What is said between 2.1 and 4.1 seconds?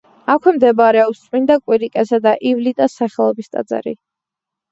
და ივლიტას სახელობის ტაძარი.